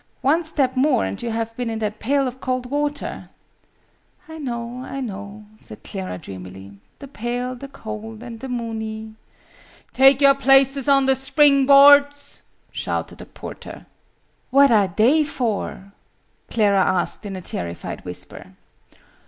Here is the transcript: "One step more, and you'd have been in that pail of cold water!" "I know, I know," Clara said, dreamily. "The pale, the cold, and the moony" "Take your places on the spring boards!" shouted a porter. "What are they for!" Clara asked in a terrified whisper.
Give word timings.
"One 0.21 0.43
step 0.43 0.75
more, 0.75 1.05
and 1.05 1.21
you'd 1.21 1.29
have 1.33 1.55
been 1.55 1.69
in 1.69 1.77
that 1.77 1.99
pail 1.99 2.27
of 2.27 2.41
cold 2.41 2.65
water!" 2.71 3.29
"I 4.27 4.39
know, 4.39 4.79
I 4.79 4.99
know," 4.99 5.45
Clara 5.83 6.13
said, 6.15 6.21
dreamily. 6.23 6.79
"The 6.97 7.07
pale, 7.07 7.53
the 7.53 7.67
cold, 7.67 8.23
and 8.23 8.39
the 8.39 8.49
moony" 8.49 9.13
"Take 9.93 10.19
your 10.19 10.33
places 10.33 10.89
on 10.89 11.05
the 11.05 11.15
spring 11.15 11.67
boards!" 11.67 12.41
shouted 12.71 13.21
a 13.21 13.27
porter. 13.27 13.85
"What 14.49 14.71
are 14.71 14.87
they 14.97 15.23
for!" 15.23 15.93
Clara 16.49 16.81
asked 16.83 17.23
in 17.23 17.35
a 17.35 17.41
terrified 17.41 18.03
whisper. 18.03 18.53